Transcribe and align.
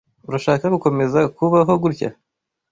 Urashaka 0.27 0.65
gukomeza 0.75 1.19
kubaho 1.35 1.73
gutya? 1.83 2.09